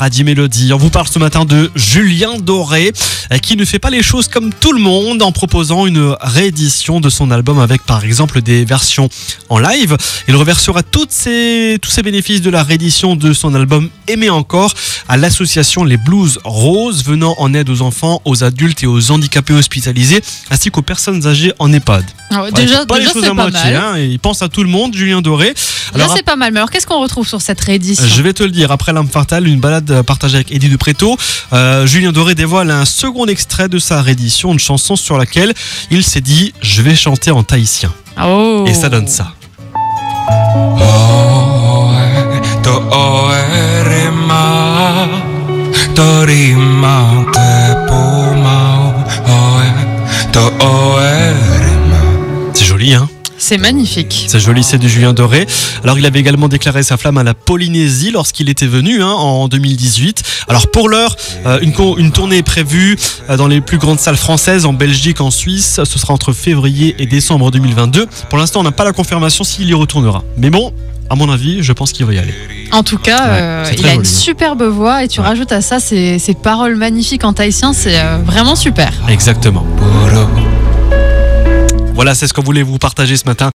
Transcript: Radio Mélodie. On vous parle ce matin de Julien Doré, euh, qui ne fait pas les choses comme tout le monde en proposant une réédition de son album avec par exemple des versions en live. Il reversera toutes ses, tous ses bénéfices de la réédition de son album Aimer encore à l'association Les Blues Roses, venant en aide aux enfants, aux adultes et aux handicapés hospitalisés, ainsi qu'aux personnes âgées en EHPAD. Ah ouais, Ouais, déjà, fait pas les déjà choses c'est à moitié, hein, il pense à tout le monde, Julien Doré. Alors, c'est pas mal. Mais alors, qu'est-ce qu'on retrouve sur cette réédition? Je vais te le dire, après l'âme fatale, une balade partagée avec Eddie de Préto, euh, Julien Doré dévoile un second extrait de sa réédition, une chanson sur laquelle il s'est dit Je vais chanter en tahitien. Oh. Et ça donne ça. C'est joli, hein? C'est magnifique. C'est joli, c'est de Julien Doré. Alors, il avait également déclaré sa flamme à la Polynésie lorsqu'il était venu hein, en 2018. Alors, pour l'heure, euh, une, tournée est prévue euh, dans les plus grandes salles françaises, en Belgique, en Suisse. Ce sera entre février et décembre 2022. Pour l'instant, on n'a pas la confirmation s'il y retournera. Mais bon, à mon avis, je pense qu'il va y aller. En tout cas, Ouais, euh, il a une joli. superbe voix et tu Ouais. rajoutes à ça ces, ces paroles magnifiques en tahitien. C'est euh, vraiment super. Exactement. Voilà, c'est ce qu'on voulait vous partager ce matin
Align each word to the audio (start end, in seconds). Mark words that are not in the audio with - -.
Radio 0.00 0.24
Mélodie. 0.24 0.72
On 0.72 0.76
vous 0.76 0.90
parle 0.90 1.08
ce 1.08 1.18
matin 1.18 1.44
de 1.44 1.72
Julien 1.74 2.38
Doré, 2.38 2.92
euh, 3.32 3.38
qui 3.38 3.56
ne 3.56 3.64
fait 3.64 3.80
pas 3.80 3.90
les 3.90 4.04
choses 4.04 4.28
comme 4.28 4.54
tout 4.54 4.72
le 4.72 4.78
monde 4.78 5.20
en 5.22 5.32
proposant 5.32 5.86
une 5.86 6.14
réédition 6.20 7.00
de 7.00 7.10
son 7.10 7.32
album 7.32 7.58
avec 7.58 7.82
par 7.82 8.04
exemple 8.04 8.40
des 8.40 8.64
versions 8.64 9.08
en 9.48 9.58
live. 9.58 9.96
Il 10.28 10.36
reversera 10.36 10.84
toutes 10.84 11.10
ses, 11.10 11.78
tous 11.82 11.90
ses 11.90 12.04
bénéfices 12.04 12.42
de 12.42 12.50
la 12.50 12.62
réédition 12.62 13.16
de 13.16 13.32
son 13.32 13.56
album 13.56 13.90
Aimer 14.06 14.30
encore 14.30 14.72
à 15.08 15.16
l'association 15.16 15.82
Les 15.82 15.96
Blues 15.96 16.38
Roses, 16.44 17.02
venant 17.02 17.34
en 17.38 17.52
aide 17.52 17.68
aux 17.68 17.82
enfants, 17.82 18.22
aux 18.24 18.44
adultes 18.44 18.84
et 18.84 18.86
aux 18.86 19.10
handicapés 19.10 19.52
hospitalisés, 19.52 20.22
ainsi 20.52 20.70
qu'aux 20.70 20.82
personnes 20.82 21.26
âgées 21.26 21.52
en 21.58 21.72
EHPAD. 21.72 22.04
Ah 22.30 22.36
ouais, 22.36 22.42
Ouais, 22.42 22.52
déjà, 22.52 22.80
fait 22.80 22.86
pas 22.86 22.94
les 22.94 23.00
déjà 23.00 23.12
choses 23.14 23.22
c'est 23.24 23.30
à 23.30 23.34
moitié, 23.34 23.74
hein, 23.74 23.98
il 23.98 24.18
pense 24.20 24.42
à 24.42 24.48
tout 24.48 24.62
le 24.62 24.68
monde, 24.68 24.94
Julien 24.94 25.22
Doré. 25.22 25.54
Alors, 25.94 26.14
c'est 26.14 26.22
pas 26.22 26.36
mal. 26.36 26.52
Mais 26.52 26.60
alors, 26.60 26.70
qu'est-ce 26.70 26.86
qu'on 26.86 27.00
retrouve 27.00 27.26
sur 27.26 27.40
cette 27.40 27.60
réédition? 27.60 28.04
Je 28.06 28.22
vais 28.22 28.32
te 28.32 28.42
le 28.42 28.50
dire, 28.50 28.70
après 28.70 28.92
l'âme 28.92 29.08
fatale, 29.08 29.48
une 29.48 29.58
balade 29.58 29.87
partagée 30.02 30.36
avec 30.36 30.52
Eddie 30.52 30.68
de 30.68 30.76
Préto, 30.76 31.16
euh, 31.52 31.86
Julien 31.86 32.12
Doré 32.12 32.34
dévoile 32.34 32.70
un 32.70 32.84
second 32.84 33.26
extrait 33.26 33.68
de 33.68 33.78
sa 33.78 34.02
réédition, 34.02 34.52
une 34.52 34.58
chanson 34.58 34.96
sur 34.96 35.18
laquelle 35.18 35.52
il 35.90 36.04
s'est 36.04 36.20
dit 36.20 36.52
Je 36.60 36.82
vais 36.82 36.94
chanter 36.94 37.30
en 37.30 37.42
tahitien. 37.42 37.92
Oh. 38.22 38.64
Et 38.66 38.74
ça 38.74 38.88
donne 38.88 39.08
ça. 39.08 39.32
C'est 52.54 52.64
joli, 52.64 52.94
hein? 52.94 53.08
C'est 53.38 53.56
magnifique. 53.58 54.26
C'est 54.28 54.40
joli, 54.40 54.64
c'est 54.64 54.78
de 54.78 54.88
Julien 54.88 55.12
Doré. 55.12 55.46
Alors, 55.84 55.98
il 55.98 56.04
avait 56.06 56.18
également 56.18 56.48
déclaré 56.48 56.82
sa 56.82 56.96
flamme 56.96 57.18
à 57.18 57.22
la 57.22 57.34
Polynésie 57.34 58.10
lorsqu'il 58.10 58.48
était 58.48 58.66
venu 58.66 59.00
hein, 59.02 59.12
en 59.12 59.46
2018. 59.48 60.22
Alors, 60.48 60.68
pour 60.70 60.88
l'heure, 60.88 61.14
euh, 61.46 61.60
une, 61.60 62.10
tournée 62.12 62.38
est 62.38 62.42
prévue 62.42 62.96
euh, 63.30 63.36
dans 63.36 63.46
les 63.46 63.60
plus 63.60 63.78
grandes 63.78 64.00
salles 64.00 64.16
françaises, 64.16 64.66
en 64.66 64.72
Belgique, 64.72 65.20
en 65.20 65.30
Suisse. 65.30 65.80
Ce 65.84 65.98
sera 65.98 66.12
entre 66.14 66.32
février 66.32 66.96
et 66.98 67.06
décembre 67.06 67.50
2022. 67.50 68.06
Pour 68.28 68.38
l'instant, 68.38 68.60
on 68.60 68.64
n'a 68.64 68.72
pas 68.72 68.84
la 68.84 68.92
confirmation 68.92 69.44
s'il 69.44 69.68
y 69.68 69.74
retournera. 69.74 70.24
Mais 70.36 70.50
bon, 70.50 70.72
à 71.08 71.14
mon 71.14 71.30
avis, 71.30 71.62
je 71.62 71.72
pense 71.72 71.92
qu'il 71.92 72.06
va 72.06 72.14
y 72.14 72.18
aller. 72.18 72.34
En 72.72 72.82
tout 72.82 72.98
cas, 72.98 73.18
Ouais, 73.24 73.38
euh, 73.40 73.64
il 73.78 73.86
a 73.86 73.90
une 73.94 74.04
joli. 74.04 74.08
superbe 74.08 74.62
voix 74.64 75.04
et 75.04 75.08
tu 75.08 75.20
Ouais. 75.20 75.26
rajoutes 75.26 75.52
à 75.52 75.60
ça 75.62 75.78
ces, 75.80 76.18
ces 76.18 76.34
paroles 76.34 76.76
magnifiques 76.76 77.24
en 77.24 77.32
tahitien. 77.32 77.72
C'est 77.72 77.98
euh, 77.98 78.18
vraiment 78.24 78.56
super. 78.56 78.90
Exactement. 79.08 79.64
Voilà, 81.98 82.14
c'est 82.14 82.28
ce 82.28 82.32
qu'on 82.32 82.44
voulait 82.44 82.62
vous 82.62 82.78
partager 82.78 83.16
ce 83.16 83.24
matin 83.24 83.46